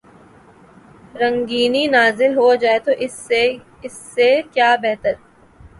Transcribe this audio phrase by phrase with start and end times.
[1.19, 2.91] رنگینی نازل ہو جائے تو
[3.05, 5.13] اس سے کیا بہتر۔